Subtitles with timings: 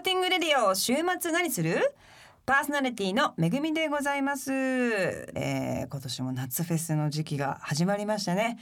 [0.00, 1.92] Outing Radio 週末何する？
[2.46, 8.58] パーソナリティのめぐみでございます、えー、今年も夏フェスの時期が始まりましたね。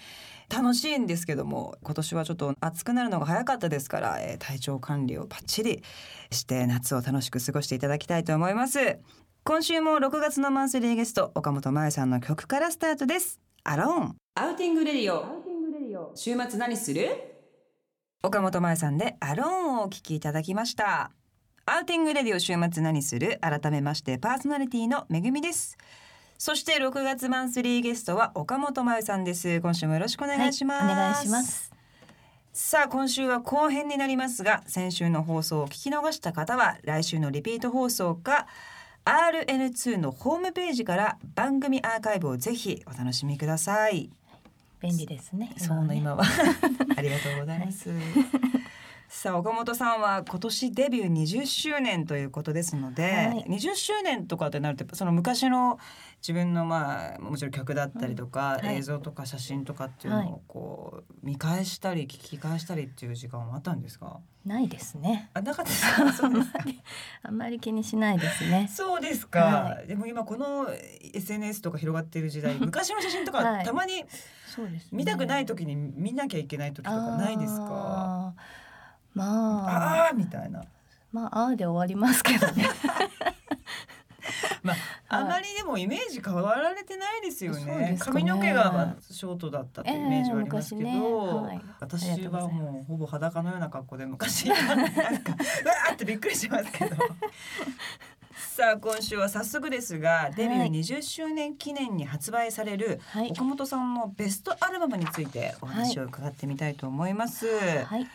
[0.53, 5.81] 楽しいんですけども今年はちょっと暑くなるのが早かったですから、えー、体調管理をバッチリ
[6.33, 8.99] して夏を楽しく過ごしていただきたいと思います。
[9.45, 13.41] 今週も6月のマンスリーゲスト岡本真夜さんの曲からスタートです。
[13.63, 14.17] Alone。
[14.35, 15.25] Outing Radio。
[16.17, 17.09] 週末何する？
[18.25, 21.13] 岡本真夜さんで Alone をお聞きいただきました
[21.71, 23.39] Outing Radio 週末何する？
[23.43, 25.77] 改めましてパーソナリティのめぐみです。
[26.39, 29.61] そして6月マンスリーゲストは岡本真夜さんです。
[29.61, 31.71] 今週もよろしくお願いします、はい、お願いします。
[32.55, 38.47] さあ今週は後編になりますが先週の放送を聞き逃した方は来週のリピート放送か
[39.05, 44.09] RN2 のホームページから番組アーカイブをぜひお楽しみください。
[44.81, 45.53] 便利ですね。
[45.59, 46.25] そうの今は。
[46.97, 47.99] ありがとうございます、はい
[49.11, 55.79] さあ岡本さんは今年デビュー20周年ということですので、はい、20周年とかってなるとその昔の
[56.21, 64.21] 自分のまあもちろん曲だったりとか、うんはい、映像とか写真とかっていうのをこう見返したり聞き返したりっていう時間はあったんですか？
[64.45, 65.31] ないですね。
[65.33, 65.71] あなかった
[66.05, 66.29] ですか？
[67.25, 68.69] あんまり気にしないですね。
[68.71, 69.41] そうですか。
[69.41, 70.67] はい、でも今この
[71.15, 74.05] SNS とか広がっている時代、 昔の写真とかたまに
[74.93, 78.35] 見たくない時に見なきゃいけない時とかないですか？
[79.19, 80.09] まあ。
[80.11, 80.63] あみたいな。
[81.13, 82.69] まあああで終わりますけどね。
[84.63, 84.77] まあ、
[85.09, 87.65] あまりでもイメージ変わられてないですよね。
[87.65, 87.97] ね。
[87.99, 96.97] 髪の毛がショートだったっていうイメージはありますけど、えーねはい、私はもうほぼ裸のような格好で昔なんかうわーってびっくりしますけど。
[98.39, 103.01] さあ今週は早速ですがデビュー20周年記念に発売される
[103.31, 107.47] 岡本さんのベストアルバムについてお話を伺ってみたいと思います。
[107.47, 108.09] はい、はい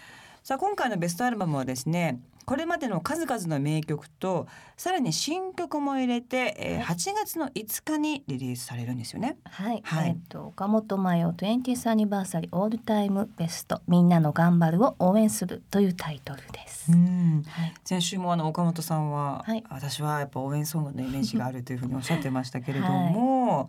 [0.43, 9.37] さあ今回のベストアルバムはですねこれまでの数々の名曲とさらに新曲も入れて、えー、8月の5日にリリースされるんですよね。
[9.45, 9.81] はい。
[9.85, 16.91] はい、えっと岡本真代 20th アニバーサリーオールタイムベストみんなの頑張るを応援するというタイトルです。
[16.91, 17.43] うん。
[17.47, 23.67] はい、先週もあの岡本さんは、はい、私はやっぱ応援ソングのイメージがあるというふうにおっしゃってましたけれども、 はい、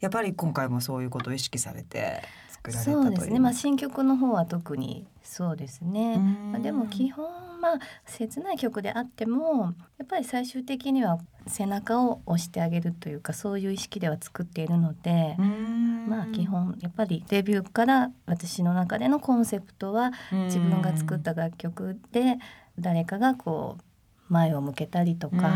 [0.00, 2.22] やっぱり今回もそういうことを意識されて。
[2.72, 3.38] そうですね。
[3.38, 6.18] まあ新曲の方は特にそうですね。
[6.18, 7.26] まあでも基本
[7.60, 22.38] まあ切ない曲であってもやっぱり最終的には背中を押してあげるというかそういう意識では作っているので、まあ基本やっぱりデビューから私の中でのコンセプトは自分が作った楽曲で
[22.78, 23.82] 誰かがこう
[24.28, 25.54] 前を向けたりとか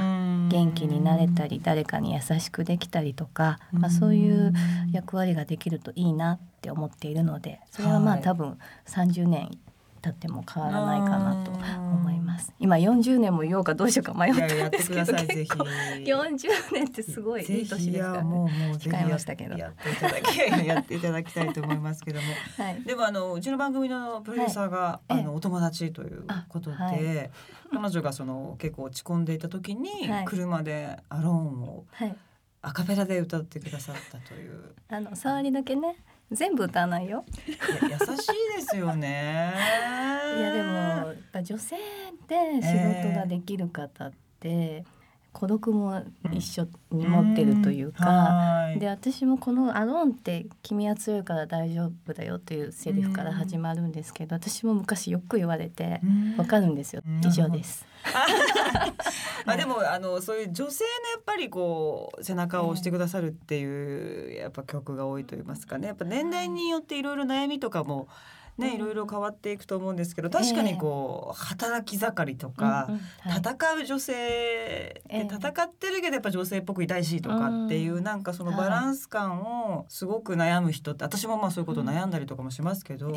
[0.48, 4.52] 元気になれたり誰かに優しくできたりとか、まあ、そういう
[4.92, 9.50] 役割ができるといいなって思っているのでそれはまあ多分30年
[10.00, 12.52] 経っても変わらないかなと思います。
[12.58, 18.22] 今40年も言おうかどうしようか迷ったんですけど結構40年ってすごいいい年ですからね。
[18.22, 19.56] もうもう控えましたけど。
[19.56, 22.26] やっていただき やっていただきたいと思いますけども。
[22.56, 27.30] はい、でもあのうちの番組のプロデューサーが、はい、あのお友達ということで、はい、
[27.72, 29.90] 彼女がその結構落ち込んでいた時に、
[30.24, 31.84] 車でアローンを、
[32.62, 34.74] アカペラで歌ってくださったという。
[34.88, 35.96] あの触りだけね。
[36.30, 37.24] 全部歌わないよ。
[37.46, 39.54] い優しいですよね。
[40.38, 41.76] いやでも女性
[42.28, 45.00] で仕事ができる方って、えー
[45.32, 46.02] 孤独も
[46.32, 56.00] 一緒に持ってるというか、うん、で私もこの「アローンって君は強いから大丈夫だよ」っていうセリフから始まるんですけど、私も昔よく言われて
[56.36, 57.86] わかるんですよ、うん、以上です。
[59.44, 65.88] まあでもあのそういう女性のやっぱりこう背中を押してくださるっていうやっぱ曲が多いと言いますかね。
[65.88, 68.08] やっぱ年代によっていろいろ悩みとかも
[68.60, 72.88] ね、いろいろ変わっていくと思うんですけど確かにこう、働き盛りとか、
[73.24, 74.12] 戦う女性
[75.08, 83.10] で戦ってるけどやっぱ女性っぽくいたいしとかっていう、なんかそのバランス感をすごく悩む人って私もまあそういうこと悩んだりとかもしますけど、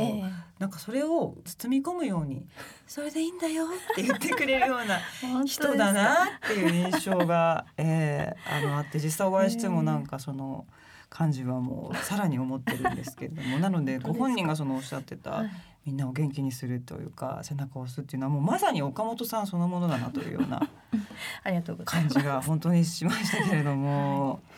[0.60, 2.46] なんかそれを包み込むように
[2.88, 5.00] 「それでいいんだよ」って言ってくれるような
[5.46, 10.66] 人だなっていう印象が、えー、あのあって実際お会いしてもなんかその。
[11.14, 13.60] 感じはもうさらに思ってるんですけれども。
[13.62, 15.44] なのでご本人がそのおっしゃってた、
[15.86, 20.68] みんなを元気にするというか背中を押すっていうのはもうまさに岡本さんそのものだなというような
[21.86, 24.42] 感じが本当にしましたけれども。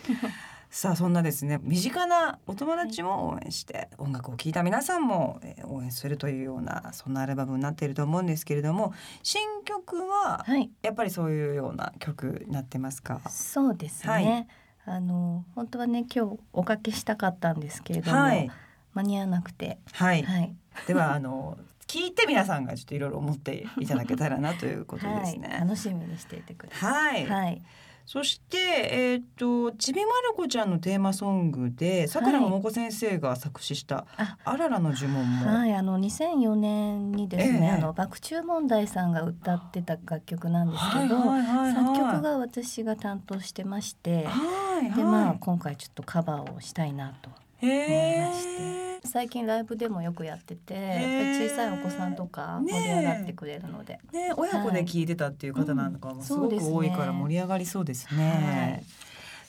[0.68, 8.92] さあそんなですね身近なお友達も応援して、音楽を聴いた皆さんも応援するというようなそんなアルバムになっていると思うんですけれども
[9.22, 10.44] 新曲は
[10.82, 14.46] やっぱりそういうような曲になってますか、はい、そうですね、はい
[14.86, 18.50] あの本当はね今日おかけしたかったんですけれども、はい、
[18.94, 20.54] 間に合わなくて、はい、はい、
[20.86, 25.48] ではあの聞いて皆さんがちょっといろいろ思っていただけたらなということですね。
[25.50, 27.26] はい、楽しみにしていてくださはい、い。
[27.26, 27.62] はい。
[28.06, 28.56] そして、
[28.92, 34.06] えっ、と、ちびまる子ちゃんのテーマソングで、さくらももこ先生が作詞した。
[34.16, 35.46] ああららの呪文も。
[35.46, 44.92] はい、あの2004年にですね、ええあの爆中問題さんが歌ってた楽曲なんですけど、はいはいはいはい作曲が私が担当してまして、はいはい。
[44.94, 47.30] でまあ今回ちょっとカバーをしたいなと
[47.60, 58.84] 思いまして最近ライブでもよくやってて、小さいお子さんとか盛り上がってくれるので、ね、親子で聞いてたっていう方なんかもすごく多いから盛り上がりそうですね。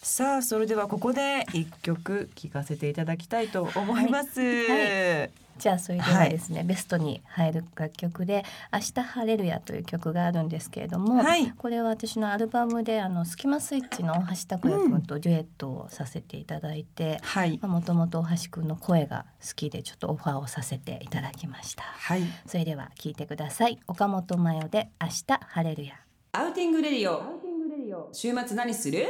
[0.01, 4.39] さあそれではここで一曲聴かせていただきたいと思います。
[4.39, 21.83] はいじゃあそれではですね、ベストに入る楽曲で「明日晴れるや」という曲があるんですけれども、はいこれは私のアルバムであのスキマスイッチの大橋卓弥君とデュエットをさせていただいて、はいもともと大橋君の声が好きでちょっとオファーをさせていただきました。
[21.83, 22.23] はい。
[22.45, 23.79] それでは聞いてください。
[23.87, 25.95] 岡本真夜で明日晴れるや。
[26.33, 28.09] Outing Radio。
[28.13, 29.05] 週末何する？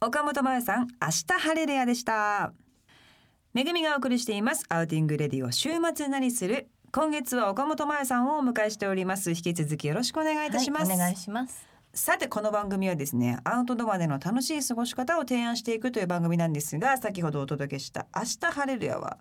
[0.00, 2.52] 岡本真夜さん、明日晴れるやでした。
[3.56, 6.68] めぐみがお送りしています Outing Radio 週末何する？
[6.92, 9.30] 今月は岡本真夜さんをお迎えしております。
[9.30, 10.88] 引き続きよろしくお願いいたします。
[10.88, 11.66] はい、お願いします。
[11.94, 19.16] さてこの番組はですねアウトドアでの楽しい過ごし方を提案していくという番組なんですが先ほどお届けした「明日晴れるや」は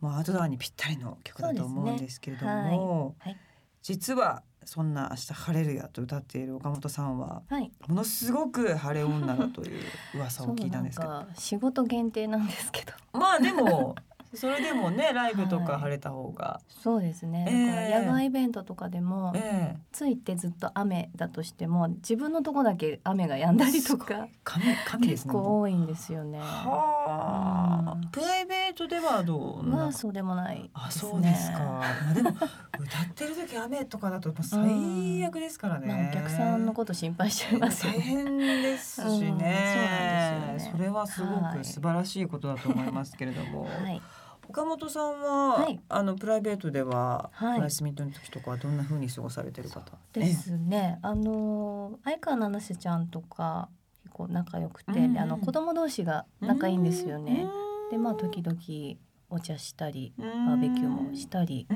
[0.00, 3.36] もうアウトドアにぴったりの曲だと思うんですけれども、はい、
[3.82, 9.82] 実はそんな「明日晴れるや」と歌っている岡本さんははい、ものすごく晴れ女だという
[10.14, 11.24] 噂を聞いたんですけど。
[11.36, 12.92] 仕事限定なんですけど。
[13.18, 13.94] まあでも
[14.34, 15.80] それでもねライブとかはい。
[15.82, 17.46] 晴れた方が、そうですね。
[17.48, 17.66] ええ。
[17.68, 19.80] だから野外イベントとかでも、ええ。
[19.92, 25.32] ついてずっと雨だとしても自分のとこだけ雨が止んだりとか神神です結ね。
[25.34, 26.40] 構多いんですよね。
[26.40, 28.08] はあ、うん。
[28.08, 30.70] プライベートではどうなまあそうでもないね。
[30.74, 31.58] あ、そうですか。
[31.60, 35.86] まあでも歌ってる時雨とかだと最悪ですからね。
[35.86, 38.02] まあお客さんのこと心配しちゃいますよ大ね。
[38.02, 39.06] 変ですしね。
[39.06, 43.64] うんそうなんですよねそれはすごはいく素晴らしいことだと思いますけれども。
[43.64, 44.02] はい。
[44.46, 49.80] 岡本さんは、はいあのプライベートでは、はいお休みの時とかはどんな風に過ごされてる方？
[50.12, 50.98] ですね。
[51.00, 53.70] あの相川七瀬ちゃんとか
[54.02, 57.44] 結構仲良くて、うんあの子供同士が仲いいんですよね。
[57.44, 57.63] うん。
[57.90, 58.56] でまあ時々
[59.30, 61.66] お茶したりババーベキューもしたり、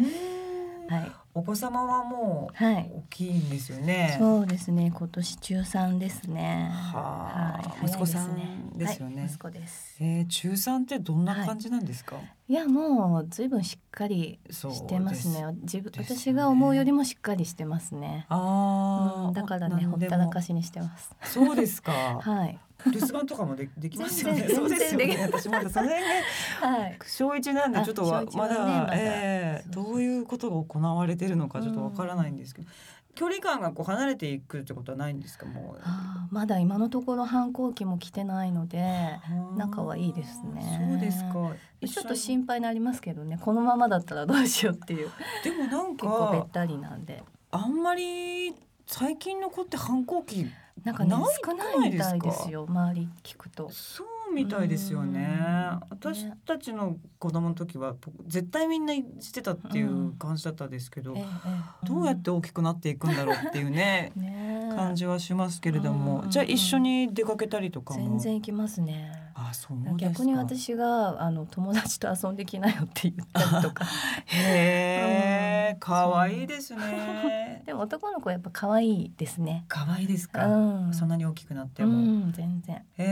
[0.88, 2.90] はいお子様はもうはい。
[2.92, 4.16] 大きいんですよね。
[4.18, 4.90] そうですね。
[4.92, 6.70] 今年中三ですね。
[6.72, 9.96] はあはい息子さんですよねはい、息子です。
[10.00, 12.16] えー、中三ってどんな感じなんですか？
[12.48, 15.44] いやもうずいぶんしっかりしてますね。
[15.62, 18.24] 自分ね私が思うよりもしっかりしてますね。
[18.30, 21.14] ああ、うん、だからねほったらかしにしてます。
[21.24, 21.92] そうですか。
[22.22, 24.48] はい留守番とかもで できますよね。
[24.48, 25.18] そうですよね。
[25.22, 26.22] 私まだその辺ね、
[26.60, 26.98] はい。
[27.06, 28.90] 小一なんであちょっとはまだまだ。
[28.94, 32.68] ええそうそうどういうことが行われてるのかちょっとわからないんですけど、
[33.14, 35.46] 距離感がこう離れていくってことはないんですか？
[35.46, 35.80] もう。
[36.30, 39.18] まだ今のところ反抗期も来てないので
[39.56, 40.88] 仲はいいですね。
[40.90, 41.50] そうですか。
[41.86, 43.38] ちょっと心配になりますけどね。
[43.40, 45.10] このままだったらどうしようっていう。
[45.42, 47.24] でもなん結構べっかたりなんで。
[47.50, 48.54] あんまり
[48.86, 50.46] 最近の子って反抗期
[50.84, 53.68] なんかねない少ないみたいですくよ周り聞くと。
[53.70, 55.80] そうみたいですよねうん。
[55.90, 57.94] 私たちの子供の時は
[58.26, 61.24] 絶対みんなしてたっていう感じだったんですけど、えええ
[61.84, 64.12] えどうやって大きくなっていくんだろうっていうね
[64.76, 68.00] 感じはしますけれども、うんじゃあ一緒に出かけたりとかも？
[68.00, 69.27] 全然行きますね。
[69.50, 69.96] あ、そうですか。
[69.98, 73.84] 逆に私があの友達と遊んできなよって言ったりとか
[74.26, 77.62] へえ、うん可愛いですね。
[77.66, 79.64] でも男の子はやっぱ可愛いですね。
[79.68, 80.46] 可愛いですうか。
[80.46, 81.98] ん、そんなに大きくなってうも。
[82.28, 82.76] ん全然。
[82.96, 83.04] へ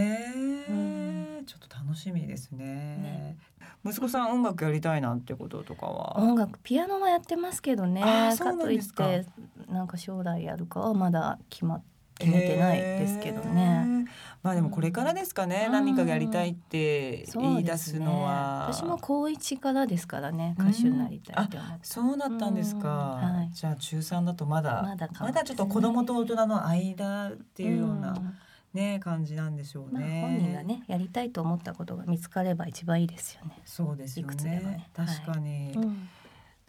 [0.69, 3.37] え、うちょっと楽しみですねね
[3.85, 6.19] 息子さん音楽やりたいなんてこととかは？
[6.19, 9.27] 音楽ピアノはやってますけどねあーそうかといっなんですかて
[9.73, 11.81] なんか将来やるかはまだ決ま
[12.19, 14.07] 決めてないですけどね。
[14.43, 18.69] まあでもこれからですかね、うん何かがやりたいって言い出ですのは。
[18.73, 21.79] 私も高一からですからね歌手になりたいって思って。
[21.83, 23.21] そうだったんですか。
[23.23, 28.35] うんはいじゃあ中三だとまだまだかもまだちょっと子供と大人の間っていうような、ん
[28.73, 30.21] ね感じなんでしょうまあ、ね。
[30.23, 33.61] 本人がねやりたいと思ったことが見つかれば一番いいですよね。
[33.65, 34.91] そうですよいくつでもねね。
[34.95, 36.09] 確かに、うん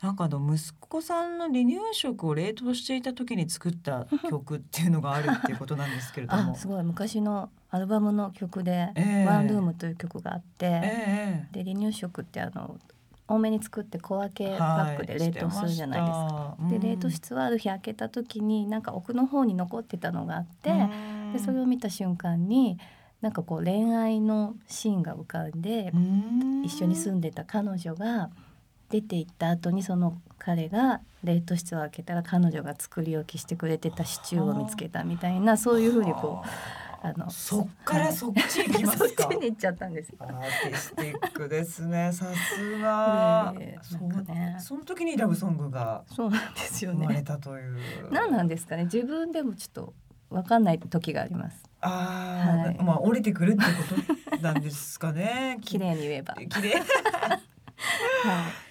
[0.01, 6.51] なんかあの息子さんの離乳食を冷凍していた時に作った曲っていうのがあるっていうことなんですけれども。
[6.53, 6.83] あすごい。
[6.83, 12.77] 昔のアルバムの曲でええ「ワンルーム」という曲があって、えで離乳食ってあの
[13.27, 16.55] 多めに作って小分えけパックで冷凍するじゃないですか。
[16.59, 20.71] かで冷凍室はある日開けた時になんか奥の方に残ってたのがあって、
[21.33, 22.77] でそれを見た瞬間に
[23.21, 25.91] なんかこう恋愛のシーンが浮かんで、
[26.63, 28.29] 一緒に住んんでた彼女が
[28.89, 36.47] 出て行った後にその彼が冷凍室を開けたら彼女が作り置きしてくれてたシチューを見つけたみたいなそういうふうにこう。
[36.99, 39.05] あのそっからそっち行きますか。
[39.23, 40.11] そっちに行っちゃったんです。
[40.17, 40.27] アー
[40.67, 42.09] ティスティックですね。
[42.13, 43.53] さすが。
[43.59, 44.69] えー、そ。
[44.69, 47.01] その時にラブソングがそうなんですよね。
[47.01, 48.11] 生まれたという。
[48.11, 48.85] 何なんですかね。
[48.85, 49.93] 自分でもちょっと
[50.29, 51.63] わかんない時があります。
[51.81, 53.63] ああ、はい、まあ降りてくるって
[54.29, 55.59] ことなんですかね。
[55.63, 56.33] 綺麗に言えば。
[56.33, 56.73] 綺麗。
[56.75, 56.83] はい、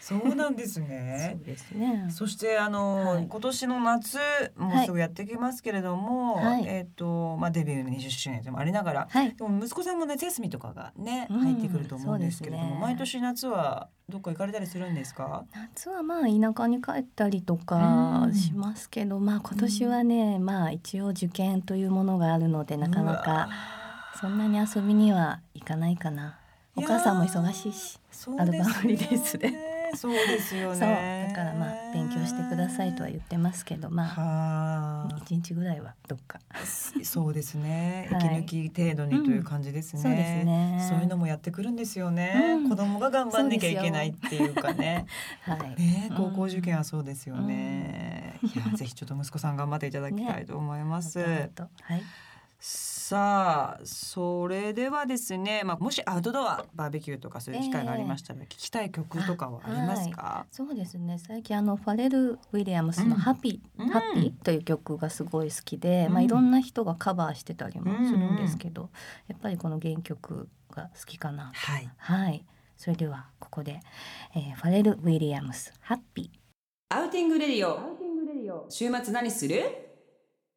[0.07, 1.37] そうなんですね。
[1.37, 2.07] そうですね。
[2.11, 4.19] そしてあの、はい、今年の夏
[4.57, 15.45] もうすぐやってきますけれども、はい、えっ、ー、とまあデビューの20周年でもありながら、でも息子さんも夏休みとかがね入ってくると思うんですけれども、ね、毎年夏はどっか行かれたりするんですか？
[15.53, 23.49] 夏はまあ田舎に帰ったりとかしますけど、まあ今年はね、まあ一応受験というものがあるのでなかなか
[24.21, 26.39] そんなに遊びには行かないかな。
[26.77, 27.99] お母さんも忙しいし。
[28.39, 29.66] アルバムリリースで。
[29.95, 31.27] そうですよね。
[31.29, 36.41] だからまあ勉強してくださいとは言ってますけど、まあ一日ぐらいはどっか。
[37.03, 38.09] そうですね。
[38.11, 40.03] 息抜き程度にという感じですね。
[40.03, 40.87] そうですね。
[40.89, 42.59] そういうのもやってくるんですよね。
[42.69, 45.07] 子供が頑張んなきゃいけないっていうかね。
[45.43, 45.81] はい。
[45.81, 48.39] ね高校受験はそうですよね。
[48.43, 51.21] いやぜひちょっと息子さん頑張っていただきたいと思います。
[51.21, 52.03] はい。
[53.09, 61.17] さあそれではですね、まあ、もしアウトドアバーベキューとかそういう機会がありましたら、えー、聞きたい曲とかはありますか、はい、そうですね。
[61.25, 68.89] 最近あのファレル・ウィリアムスのハッピー、うん、ハッピーという曲がすごい好きで、うん、まあ、いろんな人がカバーしてたりもするんですけど、うん、
[69.29, 72.45] やっぱりこの原曲が好きかなはい、はい、
[72.77, 73.79] それではここで、
[74.35, 76.29] えー、ファレル・ウィリアムスハッピー。
[76.89, 78.67] Outing Radio。
[78.69, 79.86] 週末何する？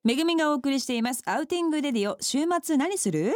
[0.06, 1.22] めぐみがお送りしています。
[1.26, 3.34] Outing Radio 週末何する？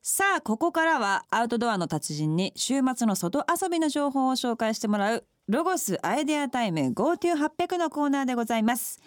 [0.00, 9.00] さあここからはアウトドアの達人に週末の外遊びの情報を紹介してもらうロゴスアイデアタイム GoTo800 のコーナーでございます。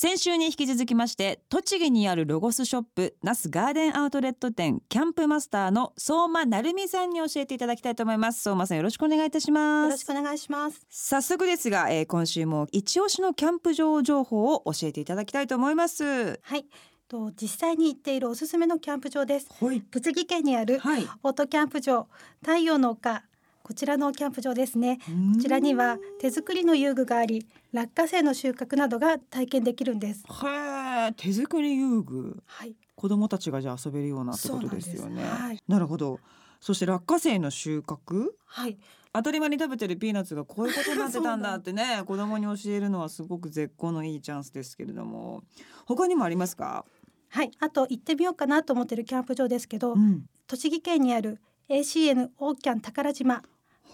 [0.00, 8.40] 先週に引き続きまして栃木にあるロゴスショップ那須ガーデンアウトレット店キャンプマスターの相馬成美さんに教えていただきたいと思います。
[8.40, 9.88] 相馬さんよろしくお願いいたします。
[9.88, 10.86] よろしくお願いします。
[10.88, 16.38] 早速ですが、えー、今週も一押しのキャンプ場情報を教えていただきたいと思います。
[16.42, 16.64] はい。
[17.08, 20.78] と実際に行っているおすすめのキャンプ場です、はい、栃木県にある
[21.22, 22.06] オートキャンプ場、
[22.42, 23.24] 太陽の丘
[23.68, 24.98] こちらのキャンプ場ですね。
[25.34, 30.24] こちらには手作りの遊具があり落花生の収穫などが体験できるんです。
[30.26, 32.42] へ手作り遊具。
[32.46, 32.74] はい。
[32.96, 35.22] 子供たちがじゃあ遊べるようなってことですよね。
[35.22, 36.18] はい、なるほど。
[36.60, 38.30] そして落花生の収穫？
[38.46, 38.78] はい。
[39.12, 45.42] 当たり前に食べてるピーナッツがこういうことになってたんだってね 子供に教えるのはすごく絶好のいいチャンスですけれども。
[45.84, 46.86] 他にもありますか？
[47.28, 47.50] はい。
[47.60, 53.42] あと行ってみようかなと思ってるキャンプ場ですけど、うん、栃木県にある ACN オーキャン宝島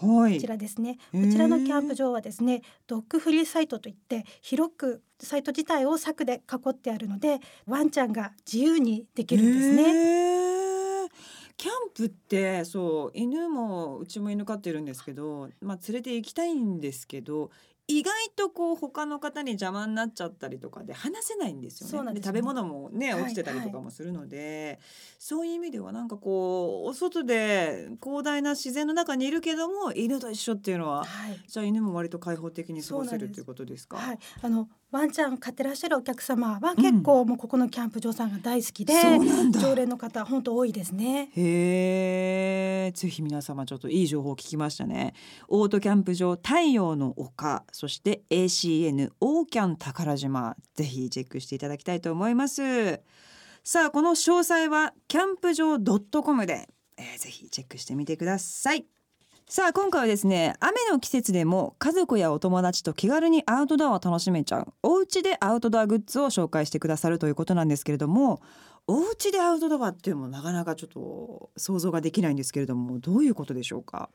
[0.01, 0.97] はい、こちらですね。
[1.11, 11.09] こちらのキャンプ場はですねドッグフリーサイトといって広くサイト自体を柵で囲ってあるのでワンちゃんが自由にできるんですね。
[11.57, 17.49] キャンプってそう犬もうちも犬飼ってるんですけど、まあ、連れて行きたいんですけど
[17.87, 21.91] 意外とこう他の方に邪魔になっちゃったりとかで話せないんですよね。
[21.91, 24.85] そうなんで食べ物もね落ちてたりとかもするので、はい
[25.17, 33.97] そういう意味ではなんかこうお外で広大な自然の中にいるけども犬と一緒っていうのは、はい、じゃあ犬も割と開放的に過ごせるということですか？
[33.97, 41.29] はい、あのワンちゃん飼ってらっしゃるお客様は結構もうここのキャンプ場さんが大好きで、うん、常連の方本当多いですね。
[41.35, 45.13] へえ、ぜひ皆様ちょっといい情報を聞きましたね。
[45.49, 53.01] オートキャンプ場太陽の丘、そして ACN オーキャン宝島、ぜひチェックしていただきたいと思います。
[53.65, 58.85] さあこの詳細はキャンプ場 .com で、えー、ぜひチェックしてみてください。
[59.47, 68.41] さあ今回はですね雨の季節でも家族やお友達と気軽にアウトドアを楽しめちゃうお家でアウトドアグッズを紹介してくださるということなんですけれども
[68.87, 74.09] お家でアウトドアっていうのもなかなかちょっと想像ができないんですけれどもどういうことでしょうか？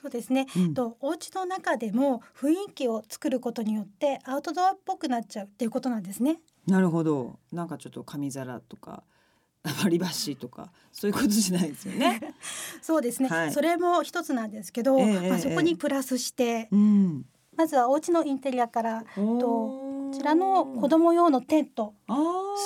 [0.00, 6.38] そうですね、うん、とお家の中でも雰囲気を作ることによってアウトドアっぽくなっちゃうっていうことなんですね。
[6.68, 7.40] なるほど。
[7.50, 9.02] なんかちょっと紙皿とか
[9.72, 12.34] 割り箸とかそういうことじゃないですよね。
[12.82, 21.94] そうですね、はい、それも一つなんですけど、えー、まあ、そこにプラスして、うん、まずはお家のインテリアからとこちらの子供用のテント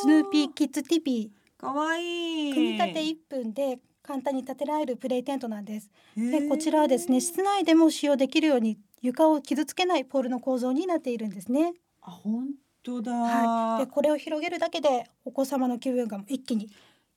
[0.02, 1.60] スヌーピーキッズティピー。
[1.60, 2.54] かわいい。
[2.54, 5.90] 組み立て1分で簡単に建てられるプレイテントなんです。
[6.16, 11.74] でこちらはですね室内でも使用できるように床を傷つけないポールの構造になっているんですね。
[12.00, 12.48] あ本
[12.82, 16.68] 当だ、はい、でこれを広げるだけでお子様の気分が一気に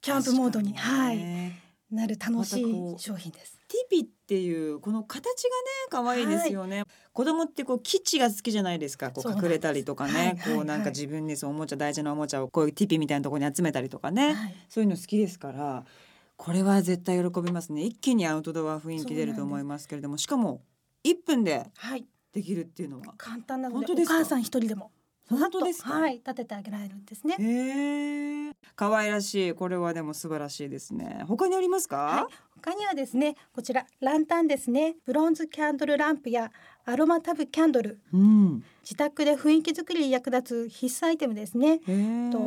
[0.06, 1.20] キャンプモードに、はい、
[1.90, 3.58] なる楽しい商品です。
[3.68, 5.34] ティピっていうこの形がね
[5.90, 9.10] 可愛いですよね、はい、子供ってこうキッチが好きじゃないですか。
[9.10, 10.40] こう隠れたりとかね。
[10.46, 15.84] こうなんか自分でそうおもちゃ大事なおもちゃをこういうティピみたいなところに集めたりとかね、はい、そういうの好きですから
[16.38, 17.82] これは絶対喜びますね。
[17.82, 20.20] 一気にアウトドア雰囲気出ると思いますけれども。
[20.20, 20.62] しかも
[21.04, 21.66] 1分で
[22.32, 24.92] できるっていうのは、はい、簡単なのでお母さん一人でも
[25.30, 27.36] 本当ですはい、立ててあげられるんですね。
[28.76, 29.54] 可愛らしい。
[29.54, 31.24] これはでも素晴らしいですね。
[31.28, 31.98] 他にありますか？
[31.98, 34.96] はい、他にはですね、こちらランタンですね。
[35.06, 36.52] ブロンズキャンドルランプや
[36.86, 38.00] アロマタブキャンドル。
[38.14, 41.80] うん、自宅で雰囲気作りに役立つ必須アイテムですね。
[41.80, 42.40] と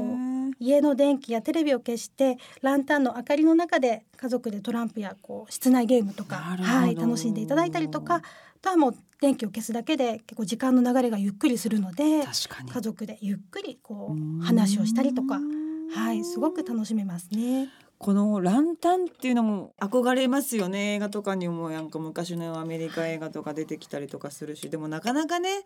[0.61, 8.23] 家の電気やテレビを消してランタンの明かりの中で家族でトランプやこう室内ゲームとかはい楽しんでいただいたりとか。
[8.61, 15.41] とはもう電気を消すだけで結構時間の流れがゆっくりするので家族でゆっくりこう話をしたりとか
[15.95, 17.69] はいすごく楽しめますね。
[17.99, 20.95] このランタンっていうのも憧れますよね。
[20.95, 25.65] 映画とかにもなんか昔のアメリカ映画とか出てきたりとかするしでもなかなかね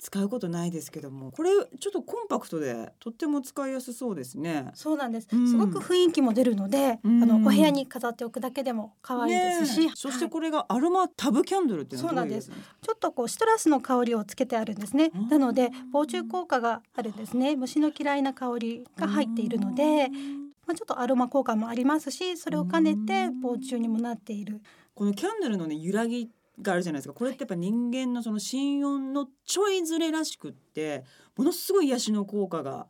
[0.00, 4.70] 使うことないですけどもこれちょっとコンパクトでとっても使いやすそうですね。
[4.74, 15.10] そうなんです、うん、すごく雰囲気も出るので、うん、あのお部屋に飾っておくだけでも可愛いですし、ね、そしてこれがアロマタブキャンドルっていうのはどういうですちょっとこうシトラスの香りをつけてあるんですね。
[15.28, 17.54] なので防虫効果があるんですね。
[17.56, 20.08] 虫の嫌いな香りが入っているので
[20.66, 24.60] まあ、ちょっとアロマ効果もありますしそれを兼ねて防虫にもなっている。
[24.94, 26.30] このキャンドルのね揺らぎ
[26.62, 27.14] があるじゃないですか。
[27.14, 31.04] これってやっぱ人間のその心音のちょいずれらしくって
[31.36, 32.86] ものすごい癒しの効果が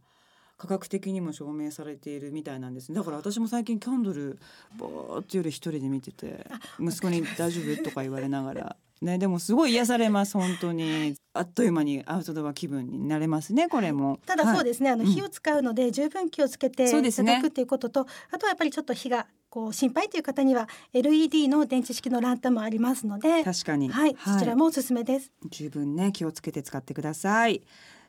[0.61, 4.39] 科学的にも証明されているみたいなんですだから私も最近キャンドル
[4.77, 6.47] ぼーっと夜一人で見てて
[6.79, 8.77] 息子に「大丈夫?」とか言われながら。
[9.01, 11.15] ね、でもすごい癒されます本当に。
[11.33, 14.21] あっという間にアウトドア気分になれますねこれも。
[14.27, 25.33] ただそうですね、はい、あの火を使うので十分気をつけていただくっていうことと、ね、あとはやっぱりちょっと火がこう心配という方には LED の電池式のランタンもありますので確かに、はい、はい、そちらもおすすめです。
[25.51, 27.63] 十分ね気をつけて使ってください。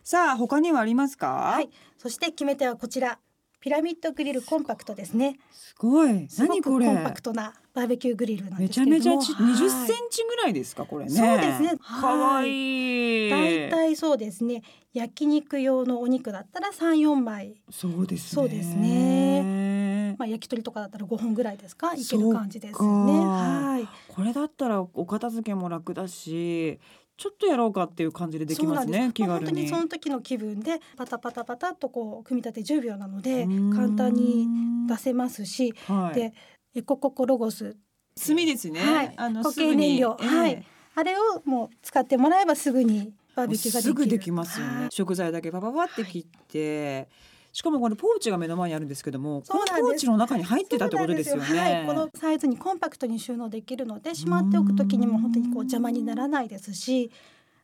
[0.04, 1.28] さあ他にはありますか？
[1.28, 1.70] はい。
[1.98, 3.20] そして決め手はこちら。
[3.60, 5.38] ピラミッドグリルコンパクトですね。
[5.52, 6.28] すごい。
[6.40, 6.88] 何これ？
[6.88, 11.12] コンパクトなバーベキューグリルなんですけめちゃめちゃ二十センチぐらいですかこれね。
[11.12, 11.74] そうですね。
[11.80, 13.70] 可愛いだい。
[13.70, 14.64] たいそうですね。
[14.94, 17.62] 焼肉用のお肉だったら三四枚。
[17.70, 19.71] そうですそうですね
[20.18, 21.94] まあ焼き鳥とかだったら五本ぐらいですか？
[21.94, 22.88] いける感じですね。
[22.88, 23.88] はい。
[24.14, 26.80] これだったらお片付けも楽だし
[27.18, 33.46] ちょっとやろうかっていう感じでできますね気軽に、まあ、本当にその時の気分でパタパタパタっとこう組み立て10秒なので
[33.76, 34.48] 簡単に
[34.88, 36.34] 出せますし、はい、で
[36.74, 37.78] エコココロゴス。
[38.26, 40.66] 炭ですね、はい、あの固形燃料、えー、はい。
[40.96, 47.08] あれをもう使ってもらえばすぐにバーベキューがすぐできますよね、食材だけパパパって切って、はい
[47.54, 51.60] しかもこのポーチが目の前にあるんですけどもこのポーチの中に入ってたってことですよね。
[51.60, 57.12] はい、このサイズにコンパクトに収納できるのでしまっておくときにも本当にこう邪魔にならないですし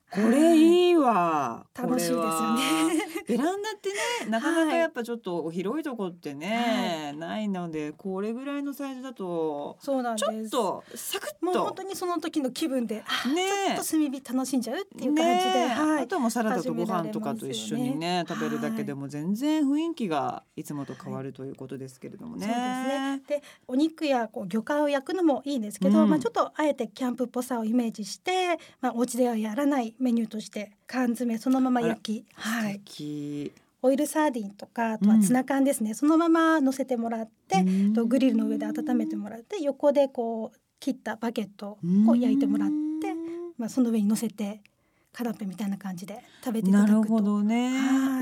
[0.10, 1.66] これいいわ。
[1.76, 3.18] 楽しいですよね。
[3.28, 3.96] ベランダってね、
[4.32, 9.78] なかなかやっぱちょっと広いとこってね、はい、ないので、これぐらいのサイズだと。
[9.82, 11.46] そうなんちょっとサクッと。
[11.46, 13.04] もう本当にその時の気分で、ね、
[13.68, 22.46] ちょっと炭火楽しんじゃうっていう感じで、ねはい、あともサラダとご飯とかと一緒にね、食べるだけでも全然雰囲気がいつもと変わるということですけれどもね。
[22.46, 23.42] そうですね。
[23.42, 32.82] で、お肉やこう魚介を焼くのもいいんですけど、うん、まあちょっとあえてキャンプっぽさをイメージして、まあお家ではやらないメニューとして缶詰そのまま焼き、はい、
[33.82, 43.14] オイルサーディンとかあとはツナ缶ですね、うん、そのまま乗せてもらって、とグリルの上で温めてもらって横でこう切ったバケットを焼いてもらって、
[43.58, 44.62] まあ、その上に乗せて
[45.14, 46.94] カナペみたいな感じで食べていただくと。
[46.94, 47.72] なるほどね、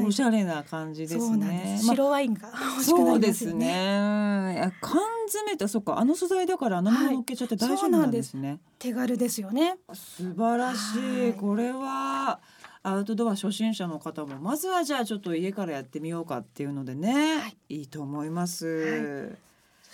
[0.06, 1.80] おしゃれな感じですね。
[1.84, 4.72] 白ワインが欲しくなりますよね。
[4.82, 9.78] 缶詰ってそっかあの素材だからあのまま乗っけちゃって大丈夫なんですね、はい、手軽ですよね。
[9.94, 11.34] 素晴らしい。
[11.34, 12.40] これは
[12.84, 19.38] アウトドア初心者の方もまずはじゃあちょっと家からやってみようかっていうのでね、はい、いいと思います、はい。
[19.44, 19.45] そ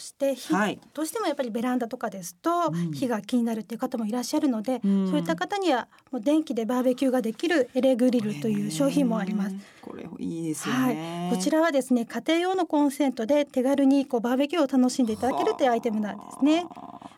[0.01, 9.55] して火、はい、どうしてもやっぱりベランダとかですと火が気になるっていう方もいらっしゃるので、うん、そういった方にはもう電気でバーベキューができるエレグリルという商品もあります。
[9.81, 16.65] これいいですはい、こちらはですね家庭用のコンセントで手軽にこうバーベキューを楽しんでいただけるというアイテムなんですね。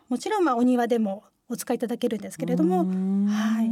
[0.08, 2.84] もちろんまあお庭でもお使いいただけるんですけれども、
[3.28, 3.70] はい。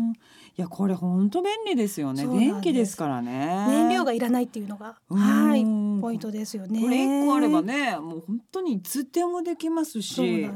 [0.55, 2.27] いやこれ本当便利ですよね。
[2.27, 3.67] 電気ですからね。
[3.69, 5.65] 燃料がいらないっていうのがはい
[6.01, 6.81] ポイントですよね。
[6.81, 10.47] これ一個あればね、もう本当にいつでもできますし、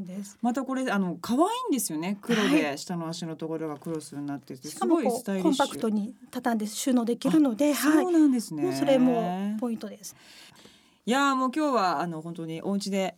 [0.42, 2.18] またこれあの可愛いんですよね。
[2.20, 5.64] 黒で下の足のところがクロスになってて、すごいスタイリッシュ。
[5.64, 8.04] コンパクトに畳んで収納できるので、はい。
[8.04, 8.74] そうなんですね。
[8.74, 10.14] それもポイントです。
[11.06, 13.16] いやもう今日はあの本当にお家で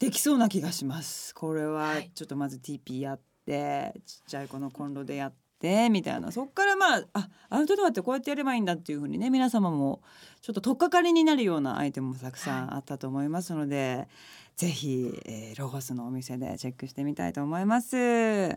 [0.00, 6.32] できそうな気がしますこれはちょっとまず TP やってちっちゃい子のコンロでやってみたいな。
[6.32, 10.00] そっからまああアウトドアってこうやってやればいいんだっていうふうにね皆様も
[10.40, 14.08] ちょっと取っかかりになるようなアイテムもたくさんあったと思いますので、はい、
[14.56, 18.56] ぜひ、えー、ロゴスのお店でチェックしてみたいと思います。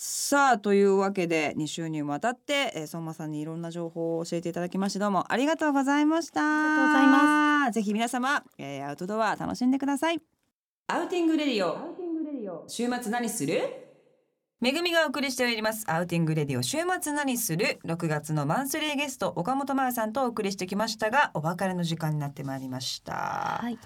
[0.00, 6.40] さあというわけで2週にわたって、えー、相馬さんにいろんな情報を教えていただきましてどうもありがとうございました。
[6.40, 7.74] ありがとうございます。
[7.74, 10.20] ぜひ皆様、えー、アウトドア楽しんでください。
[10.88, 11.98] Outing Radio。
[12.68, 13.87] 週末何する？
[14.60, 15.84] めぐみがお送りしております。
[15.88, 16.64] Outing Radio。
[16.64, 17.78] 週末何する？
[17.84, 23.78] 6月のマンスリーゲスト岡本真夜さんとお送りしてきましたがお別れの時間になってまいりました、はい。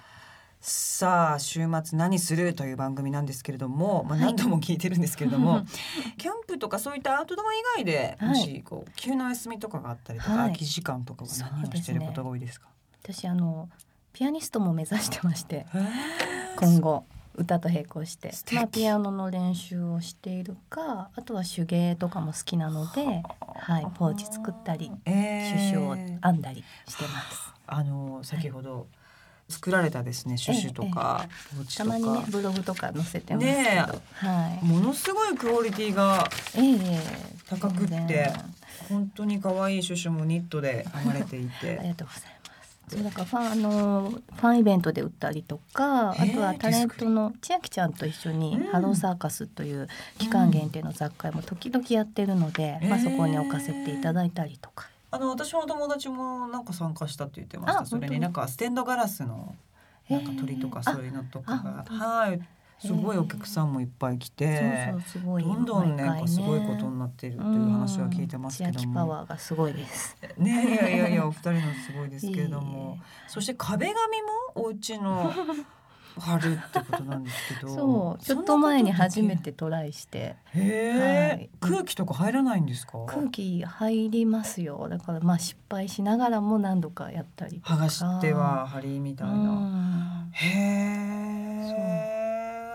[0.59, 2.55] さあ週末何する？
[2.55, 5.65] という番組なんですけれども、まあ、何度も聞いてるんですけれども、はい、
[6.17, 13.69] キャンプとかそういったアウトドア以外で、もしこう急な休みとかがあったりとか、はい、空き時間とかは何をしていることが多いですか、ね、私あの
[14.11, 15.67] ピアニストも目指してまして
[16.55, 23.23] 今後歌と並行して、まあ、ピアノの練習をしているかあとは手芸とかも好きなので、
[23.57, 27.53] はい、ポーチ作ったり、えー、シュを編んだりしてます。
[27.65, 28.83] あの先ほど、はい
[29.49, 31.29] 作られたですねシュシュとか、え
[31.61, 36.27] え、たまにねブログとか載せてますはい、ものすごいクオリティが
[37.49, 38.31] 高くって、
[38.89, 41.77] 本当に可愛いシュシュもニットで編まれていて。
[41.79, 42.42] ありがとうございます
[42.87, 54.89] そうだからファンあのファンイベントで売ったりとかあとはタレントの千秋ちゃんと一緒に「ハローサーカス」という期間限定の雑貨も時々やってるので、まあ、そこに置かせていただいたりとか。
[55.11, 57.85] あの私の友達もなんか参加したって言ってました。
[57.85, 59.55] それになんかステンドガラスの
[60.09, 61.85] なんか鳥とかそういうのとかが。
[61.87, 62.41] はい
[62.79, 70.17] すごいお客さんもいっぱい来て、どんどんねなんかすごいことになってるという話は聞いてますけども、パワーがすごいです。
[70.37, 75.33] ねいやいやいやお二人のすごいですけれども、そして壁紙もお家の
[76.19, 80.35] 貼るってことなんですけど そうちょっと前に初めてトライして。
[80.53, 83.03] へ、はい、空気とか入らないんですか？
[83.07, 84.87] 空気入りますよ。
[84.89, 90.27] だからまあ失敗しながらも何度かやったり剥がしては針みたいな。
[90.33, 92.22] へえ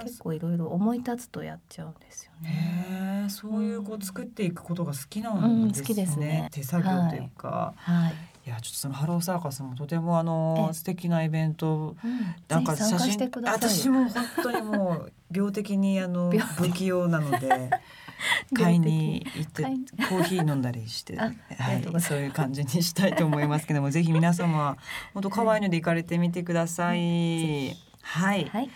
[0.09, 3.27] 結構いろいろ思い立つとやっちゃうんですよね。
[3.29, 6.49] そういうこう作っていくことが好きなんですね、うん、好きですね。
[6.51, 8.15] 手作業というか、はい、はい。
[8.47, 17.69] いやちょっとそのハローサーカスもとてもあの素敵なイベント、うん、なんか写真私も本当にもう病的にあの不器用なので
[18.57, 24.79] 買いに行ってコーヒー飲んだりして、はい、そういう感じにしたいと思いますけどもぜひ皆様
[25.13, 27.77] 本当可愛いので行かれてみてください。
[28.01, 28.71] はい、はい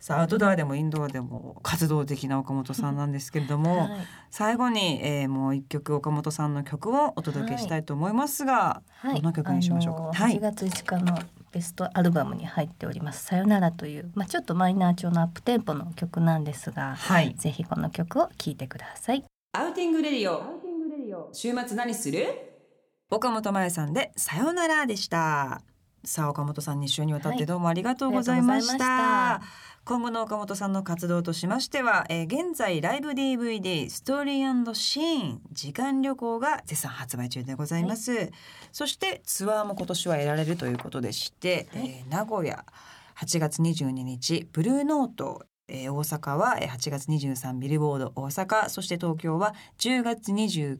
[0.00, 3.90] さあアウトドアでもインドアでも活動的な岡本さんなんですけれども、はい、
[4.30, 11.18] 最後に、えー、もう一曲岡本さんの曲をお届けしたいと思いますが、はい、どの曲にしましょうか、はい、8月5日の
[11.52, 19.24] ベストアルバムに入っております「さよなら」という、まあ、ちょっとマイナー調のアップテンポの曲なんですが、はい、ぜひこの曲を聴いてください。
[19.52, 20.66] Outing Radio。
[21.32, 22.26] 週末何する？
[23.08, 25.62] 岡本真由さんでさよならでした
[26.06, 29.42] さあ岡本さん2週にわたってどうもありがとうございました、
[29.84, 38.30] 今後の岡本さんの活動としましては、えー、現在ライブ DVD ストーリーシーン時間旅行が絶賛発売中でございます、はい、
[38.70, 42.64] そしてツアーも今年は得られるということでして、はい、えー、名古屋
[43.18, 50.78] 8月22日ブルーノートえー、大阪は8月23ビルボード大阪そして東京は10月29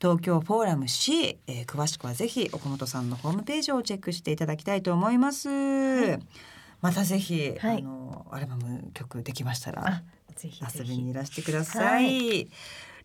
[0.00, 5.48] 東京フォーラム C、えー、詳しくはぜひ岡本さんのホームページをチェックしていただきたいと思います。
[5.48, 6.18] はい。
[6.82, 10.02] またぜひ、はい、あのアルバム曲できましたら
[10.36, 12.04] ぜひ遊びにいらしてください。
[12.04, 12.48] はい。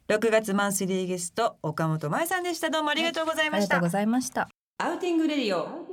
[0.10, 2.70] 6月マンスリーゲスト岡本真夜さんでした。
[2.70, 4.50] どうもありがとうございました、はい、ありがとうございました。
[4.80, 5.90] Outing Radio。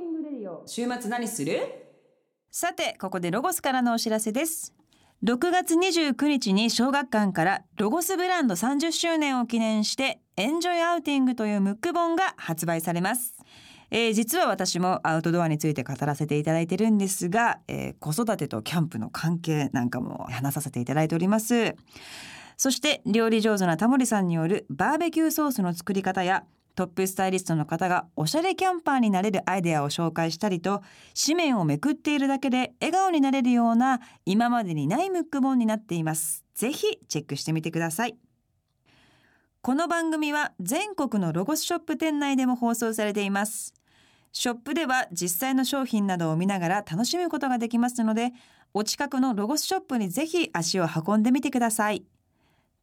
[0.65, 1.59] 週末何する？
[2.51, 4.73] さてここでロゴスからのお知らせです
[5.23, 13.33] 6月29日に小学館からロゴスブランド30周年を記念して Enjoy Outing というムック本が発売されます。
[13.89, 21.75] えー、実は私もアウトドアについて語らせていただいてるんですが、えー、子育てとキャンプの関係なんかも話させていただいております。
[22.55, 26.43] そして料理上手なタモリさんによるバーベキューソースの作り方や
[26.77, 30.83] トップスタイリストの方がおしゃれキャンパーになれるアイデアを紹介したりと
[31.19, 36.45] 紙面をめくっているだけで笑顔になれるような今までにないムック本になっています。
[36.53, 38.15] ぜひチェックしてみてください。
[39.63, 43.73] この番組は全国のロゴスショップ店内でも放送されています。
[44.31, 48.33] ショップでは実際の商品などを見ながら楽しむことができますので
[48.75, 52.05] お近くのロゴスショップにぜひ足を運んでみてください。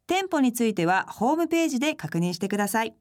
[0.05, 2.93] 店舗についてはホームページで確認してください。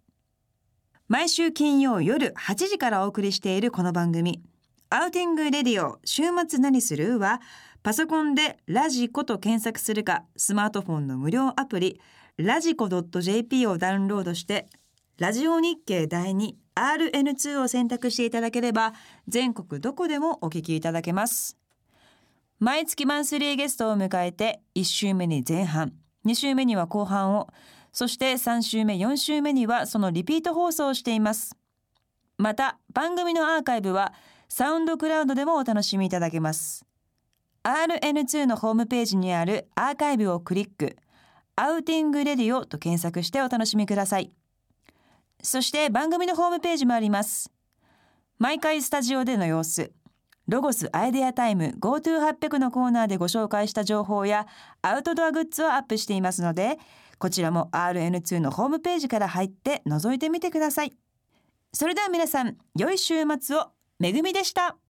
[1.07, 4.43] 毎週金曜夜8時からお送りしているこの番組。
[4.89, 7.19] Outing Radio 週末何する？
[7.19, 7.43] は
[7.83, 12.01] パソコンで radiko と検索するかスマートフォンの無料アプリ
[12.39, 14.67] ラジコ .jp をダウンロードして
[15.19, 18.95] ラジオ日経第 2RN2 を選択していただければ
[19.29, 21.59] 全国どこでもお聞きいただけます。
[22.61, 25.93] 毎月マンスリーゲストを迎えて1週目に前半
[26.25, 27.51] 2週目には後半を
[27.95, 31.57] そして3週目4週目にはそのリピート放送をしています。
[32.37, 34.13] また番組のアーカイブは
[34.49, 36.85] サウンドクラウドでもお楽しみいただけます。
[37.63, 40.97] RN2 のホームページにあるアーカイブをクリック
[41.55, 44.33] Outing Radio と検索してお楽しみください。
[45.41, 47.49] そして番組のホームページもあります。
[48.41, 49.93] 毎回スタジオでの様子
[50.49, 54.49] ロゴスアイデアタイム GoTo800 のコーナーでご紹介した情報や
[54.83, 56.79] アウトドアグッズをアップしていますので
[57.19, 60.93] こちらも RN2 のホームページから入って覗いてみてください。
[61.73, 63.71] それでは皆さん良い週末を。
[63.99, 64.77] めぐみでした。